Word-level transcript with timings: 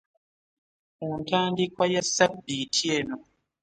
Ku 0.95 1.07
ntandikwa 1.23 1.85
ya 1.93 2.03
Sabiiti 2.13 2.83
eno 2.97 3.17